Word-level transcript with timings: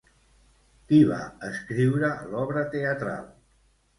Qui 0.91 1.01
va 1.09 1.19
escriure 1.49 2.09
l'obra 2.31 2.63
teatral? 2.75 3.31